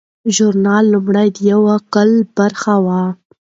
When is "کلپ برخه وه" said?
1.93-3.01